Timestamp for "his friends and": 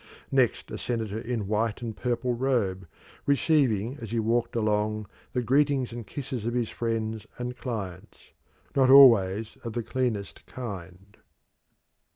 6.55-7.55